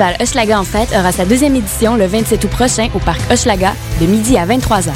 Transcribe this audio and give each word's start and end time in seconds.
festival 0.00 0.16
Hochelaga 0.20 0.58
en 0.60 0.64
fête 0.64 0.88
aura 0.98 1.12
sa 1.12 1.24
deuxième 1.24 1.54
édition 1.54 1.96
le 1.96 2.06
27 2.06 2.44
août 2.44 2.50
prochain 2.50 2.88
au 2.94 2.98
parc 2.98 3.20
Hochelaga 3.30 3.74
de 4.00 4.06
midi 4.06 4.38
à 4.38 4.46
23h. 4.46 4.90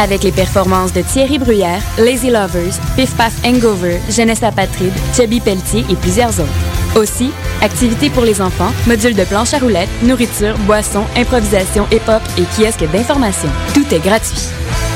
Avec 0.00 0.24
les 0.24 0.32
performances 0.32 0.92
de 0.92 1.02
Thierry 1.02 1.38
Bruyère, 1.38 1.80
Lazy 1.98 2.30
Lovers, 2.30 2.74
Piff 2.96 3.14
Paff 3.14 3.32
Hangover, 3.44 4.00
Jeunesse 4.10 4.42
apatride, 4.42 4.92
Chubby 5.16 5.38
Pelletier 5.38 5.84
et 5.88 5.94
plusieurs 5.94 6.40
autres. 6.40 6.50
Aussi, 6.96 7.30
activités 7.62 8.10
pour 8.10 8.24
les 8.24 8.40
enfants, 8.42 8.72
modules 8.88 9.14
de 9.14 9.22
planche 9.24 9.54
à 9.54 9.58
roulettes, 9.58 9.88
nourriture, 10.02 10.58
boissons, 10.66 11.04
improvisation, 11.16 11.86
hip-hop 11.92 12.22
et 12.36 12.44
kiosque 12.56 12.90
d'information. 12.90 13.48
Tout 13.72 13.86
est 13.94 14.00
gratuit. 14.00 14.48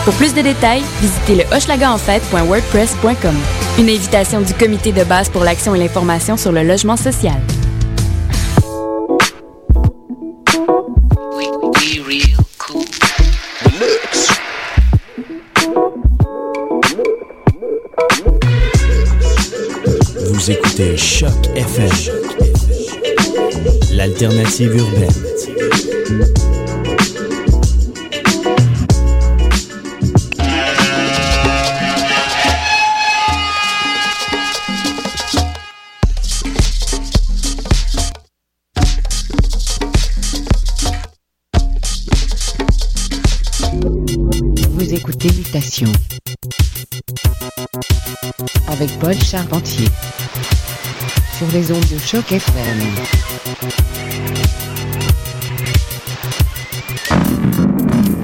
Pour 0.04 0.14
plus 0.14 0.34
de 0.34 0.40
détails, 0.42 0.82
visitez 1.00 1.36
le 1.36 1.44
hochelaga-en-fête.wordpress.com. 1.54 3.36
Une 3.78 3.88
invitation 3.88 4.40
du 4.40 4.54
comité 4.54 4.90
de 4.90 5.04
base 5.04 5.28
pour 5.28 5.44
l'action 5.44 5.76
et 5.76 5.78
l'information 5.78 6.36
sur 6.36 6.50
le 6.50 6.64
logement 6.64 6.96
social. 6.96 7.40
Écoutez 20.78 20.96
Choc 20.96 21.32
FM, 21.56 21.90
l'alternative 23.92 24.76
urbaine. 24.76 25.10
Vous 44.70 44.94
écoutez 44.94 45.28
Mutation. 45.32 45.90
Avec 48.68 48.90
Paul 49.00 49.14
Charpentier 49.14 49.88
sur 51.38 51.46
les 51.52 51.70
ondes 51.70 51.88
de 51.88 51.98
choc 51.98 52.32
FM. 52.32 52.78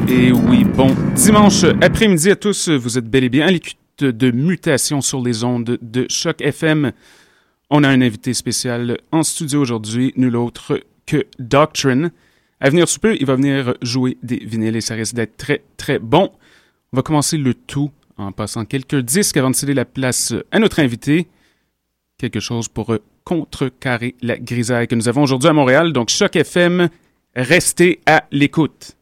Et 0.09 0.33
oui, 0.33 0.65
bon 0.65 0.93
dimanche 1.15 1.63
après-midi 1.81 2.33
à 2.33 2.35
tous. 2.35 2.71
Vous 2.71 2.99
êtes 2.99 3.09
bel 3.09 3.23
et 3.23 3.29
bien 3.29 3.47
à 3.47 3.53
l'écoute 3.53 3.77
de 4.01 4.33
Mutation 4.33 5.01
sur 5.01 5.23
les 5.23 5.45
ondes 5.45 5.79
de 5.81 6.07
choc 6.09 6.41
FM. 6.41 6.91
On 7.71 7.85
a 7.85 7.89
un 7.89 8.01
invité 8.01 8.35
spécial 8.35 8.99
en 9.13 9.23
studio 9.23 9.61
aujourd'hui, 9.61 10.13
nul 10.17 10.35
autre 10.35 10.81
que 11.07 11.25
Doctrine. 11.39 12.11
À 12.59 12.69
venir 12.69 12.89
sous 12.89 12.99
peu, 12.99 13.17
il 13.21 13.27
va 13.27 13.37
venir 13.37 13.75
jouer 13.81 14.19
des 14.25 14.39
vinyles 14.45 14.75
et 14.75 14.81
ça 14.81 14.95
risque 14.95 15.15
d'être 15.15 15.37
très 15.37 15.63
très 15.77 16.01
bon. 16.01 16.33
On 16.93 16.97
va 16.97 17.03
commencer 17.03 17.37
le 17.37 17.55
tout 17.55 17.93
en 18.17 18.33
passant 18.33 18.65
quelques 18.65 18.99
disques 18.99 19.37
avant 19.37 19.51
de 19.51 19.55
céder 19.55 19.75
la 19.75 19.85
place 19.85 20.35
à 20.51 20.59
notre 20.59 20.81
invité. 20.81 21.29
Quelque 22.25 22.41
chose 22.41 22.69
pour 22.69 22.97
contrecarrer 23.25 24.15
la 24.23 24.39
grisaille 24.39 24.89
que 24.89 24.95
nous 24.95 25.11
avons 25.11 25.25
aujourd'hui 25.25 25.51
à 25.51 25.53
Montréal. 25.53 25.93
Donc, 25.93 26.09
Choc 26.09 26.37
FM, 26.37 26.89
restez 27.37 28.01
à 28.07 28.25
l'écoute. 28.33 28.97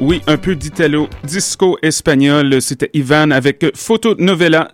Oui, 0.00 0.20
un 0.28 0.36
peu 0.36 0.54
d'italo 0.54 1.08
disco 1.24 1.76
espagnol. 1.82 2.62
C'était 2.62 2.90
Ivan 2.92 3.30
avec 3.32 3.64
Photo 3.74 4.14
Novella. 4.16 4.70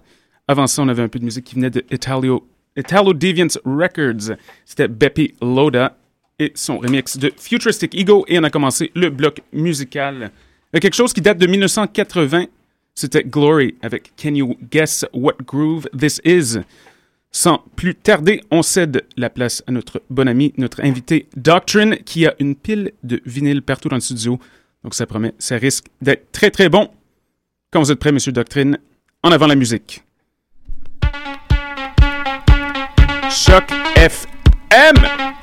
Avant 0.47 0.67
ça, 0.67 0.83
on 0.83 0.89
avait 0.89 1.03
un 1.03 1.09
peu 1.09 1.19
de 1.19 1.25
musique 1.25 1.45
qui 1.47 1.55
venait 1.55 1.71
de 1.71 1.83
Italo, 1.91 2.47
Italo 2.77 3.15
Deviant 3.15 3.49
Records. 3.65 4.37
C'était 4.67 4.89
Beppy 4.89 5.35
Loda 5.41 5.97
et 6.39 6.53
son 6.55 6.79
remix 6.79 7.17
de 7.17 7.33
Futuristic 7.39 7.95
Ego. 7.95 8.25
Et 8.29 8.39
on 8.39 8.43
a 8.43 8.51
commencé 8.51 8.91
le 8.95 9.09
bloc 9.09 9.41
musical. 9.53 10.31
Quelque 10.73 10.95
chose 10.95 11.15
qui 11.15 11.23
date 11.23 11.39
de 11.39 11.47
1980. 11.47 12.47
C'était 12.95 13.25
Glory 13.25 13.77
avec 13.81 14.13
Can 14.21 14.35
You 14.35 14.57
Guess 14.71 15.07
What 15.15 15.37
Groove 15.47 15.89
This 15.97 16.21
Is? 16.25 16.59
Sans 17.31 17.63
plus 17.77 17.95
tarder, 17.95 18.43
on 18.51 18.63
cède 18.63 19.07
la 19.17 19.31
place 19.31 19.63
à 19.67 19.73
notre 19.73 20.03
bon 20.11 20.29
ami, 20.29 20.53
notre 20.59 20.83
invité 20.83 21.29
Doctrine, 21.37 21.97
qui 22.05 22.27
a 22.27 22.35
une 22.41 22.57
pile 22.57 22.93
de 23.05 23.21
vinyle 23.25 23.63
partout 23.63 23.89
dans 23.89 23.97
le 23.97 24.01
studio. 24.01 24.39
Donc 24.85 24.95
ça 24.95 25.07
promet, 25.07 25.35
ça 25.39 25.57
risque 25.57 25.87
d'être 26.01 26.31
très 26.33 26.51
très 26.51 26.69
bon. 26.69 26.91
Quand 27.71 27.81
vous 27.81 27.93
êtes 27.93 27.99
prêt, 27.99 28.13
Monsieur 28.13 28.33
Doctrine, 28.33 28.79
en 29.23 29.31
avant 29.31 29.47
la 29.47 29.55
musique. 29.55 30.03
Choc 33.31 33.65
FM. 33.97 35.38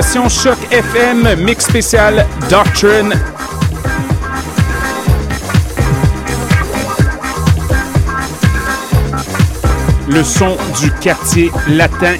Choc 0.00 0.56
FM, 0.70 1.44
mix 1.44 1.66
spécial 1.66 2.26
Doctrine. 2.48 3.12
Le 10.08 10.24
son 10.24 10.56
du 10.80 10.90
quartier 10.92 11.52
latin 11.68 12.14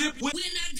We're 0.00 0.10
not 0.20 0.73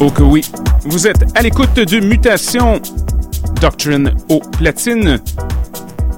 Vous 0.00 1.08
êtes 1.08 1.24
à 1.34 1.42
l'écoute 1.42 1.74
de 1.74 1.98
Mutation 1.98 2.80
Doctrine 3.60 4.14
au 4.28 4.38
platine. 4.38 5.18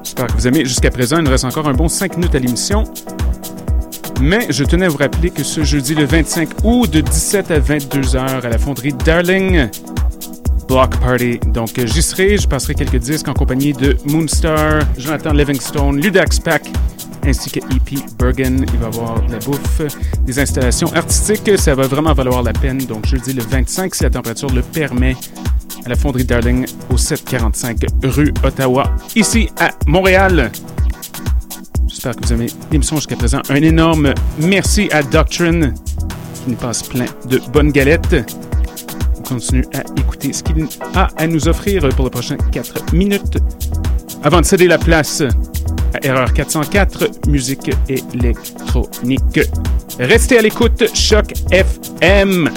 J'espère 0.04 0.26
que 0.26 0.32
vous 0.34 0.46
aimez 0.46 0.66
jusqu'à 0.66 0.90
présent. 0.90 1.16
Il 1.16 1.24
nous 1.24 1.30
reste 1.30 1.46
encore 1.46 1.66
un 1.66 1.72
bon 1.72 1.88
5 1.88 2.18
minutes 2.18 2.34
à 2.34 2.40
l'émission. 2.40 2.84
Mais 4.20 4.46
je 4.50 4.64
tenais 4.64 4.84
à 4.84 4.88
vous 4.90 4.98
rappeler 4.98 5.30
que 5.30 5.42
ce 5.42 5.64
jeudi 5.64 5.94
le 5.94 6.04
25 6.04 6.62
août 6.62 6.90
de 6.90 7.00
17 7.00 7.50
à 7.52 7.58
22 7.58 8.16
heures 8.16 8.44
à 8.44 8.50
la 8.50 8.58
fonderie 8.58 8.92
Darling, 8.92 9.70
Block 10.68 10.98
Party. 10.98 11.40
Donc 11.46 11.70
j'y 11.82 12.02
serai, 12.02 12.36
je 12.36 12.46
passerai 12.46 12.74
quelques 12.74 12.98
disques 12.98 13.28
en 13.28 13.34
compagnie 13.34 13.72
de 13.72 13.96
Moonstar, 14.04 14.82
Jonathan 14.98 15.32
Livingstone, 15.32 15.98
Ludax 16.02 16.38
Pack, 16.38 16.70
ainsi 17.30 17.50
que 17.50 17.58
EP 17.58 17.96
Bergen. 18.18 18.66
Il 18.72 18.78
va 18.78 18.86
y 18.86 18.88
avoir 18.88 19.22
de 19.22 19.32
la 19.32 19.38
bouffe, 19.38 19.82
des 20.24 20.38
installations 20.38 20.92
artistiques. 20.94 21.50
Ça 21.58 21.74
va 21.74 21.86
vraiment 21.86 22.12
valoir 22.12 22.42
la 22.42 22.52
peine. 22.52 22.78
Donc, 22.78 23.06
jeudi 23.06 23.32
le 23.32 23.42
25, 23.42 23.94
si 23.94 24.02
la 24.02 24.10
température 24.10 24.50
le 24.50 24.62
permet, 24.62 25.16
à 25.84 25.88
la 25.88 25.96
fonderie 25.96 26.24
Darling, 26.24 26.66
au 26.92 26.96
745 26.96 27.78
rue 28.04 28.32
Ottawa, 28.44 28.90
ici 29.14 29.48
à 29.58 29.70
Montréal. 29.86 30.50
J'espère 31.88 32.16
que 32.16 32.26
vous 32.26 32.32
aimez 32.32 32.46
l'émission 32.70 32.96
jusqu'à 32.96 33.16
présent. 33.16 33.40
Un 33.48 33.56
énorme 33.56 34.14
merci 34.38 34.88
à 34.92 35.02
Doctrine 35.02 35.74
qui 36.34 36.50
nous 36.50 36.56
passe 36.56 36.82
plein 36.82 37.06
de 37.28 37.40
bonnes 37.52 37.72
galettes. 37.72 38.16
On 39.18 39.22
continue 39.22 39.64
à 39.74 39.80
écouter 39.98 40.32
ce 40.32 40.42
qu'il 40.42 40.66
a 40.94 41.08
à 41.16 41.26
nous 41.26 41.48
offrir 41.48 41.88
pour 41.90 42.06
les 42.06 42.10
prochaines 42.10 42.38
4 42.50 42.94
minutes. 42.94 43.38
Avant 44.22 44.40
de 44.40 44.46
céder 44.46 44.66
la 44.66 44.78
place 44.78 45.22
Erreur 46.02 46.32
404, 46.32 47.28
musique 47.28 47.70
électronique. 47.88 49.40
Restez 49.98 50.38
à 50.38 50.42
l'écoute, 50.42 50.84
Choc 50.94 51.32
FM. 51.50 52.50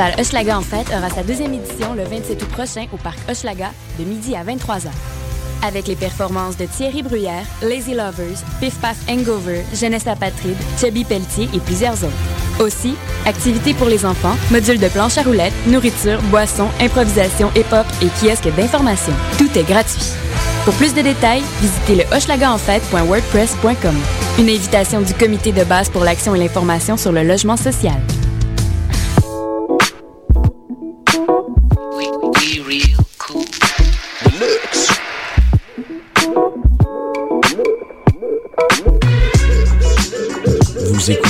Festival 0.00 0.14
Hochelaga 0.18 0.58
en 0.58 0.62
fête 0.62 0.88
aura 0.96 1.10
sa 1.10 1.22
deuxième 1.22 1.52
édition 1.52 1.94
le 1.94 2.04
27 2.04 2.42
août 2.42 2.48
prochain 2.48 2.86
au 2.92 2.96
parc 2.96 3.18
Hochelaga 3.28 3.70
de 3.98 4.04
midi 4.04 4.34
à 4.34 4.42
23h. 4.44 4.88
Avec 5.62 5.86
les 5.88 5.96
performances 5.96 6.56
de 6.56 6.64
Thierry 6.64 7.02
Bruyère, 7.02 7.44
Lazy 7.62 7.92
Lovers, 7.92 8.38
Piff 8.60 8.78
Paff 8.78 8.96
Hangover, 9.10 9.62
Jeunesse 9.74 10.06
apatride, 10.06 10.56
Chubby 10.80 11.04
Pelletier 11.04 11.50
et 11.52 11.58
plusieurs 11.58 12.02
autres. 12.02 12.60
Aussi, 12.60 12.94
activités 13.26 13.74
pour 13.74 13.88
les 13.88 14.06
enfants, 14.06 14.36
modules 14.50 14.80
de 14.80 14.88
planche 14.88 15.18
à 15.18 15.22
roulettes, 15.22 15.52
nourriture, 15.66 16.22
boissons, 16.30 16.68
improvisation, 16.80 17.50
hip-hop 17.54 17.86
et 18.00 18.08
kiosque 18.08 18.48
d'information. 18.56 19.12
Tout 19.36 19.50
est 19.58 19.68
gratuit. 19.68 20.12
Pour 20.64 20.72
plus 20.74 20.94
de 20.94 21.02
détails, 21.02 21.42
visitez 21.60 21.96
le 21.96 22.04
hochelagaenfête.wordpress.com. 22.14 23.96
Une 24.38 24.48
invitation 24.48 25.02
du 25.02 25.12
comité 25.12 25.52
de 25.52 25.64
base 25.64 25.90
pour 25.90 26.04
l'action 26.04 26.34
et 26.34 26.38
l'information 26.38 26.96
sur 26.96 27.12
le 27.12 27.22
logement 27.22 27.58
social. 27.58 28.00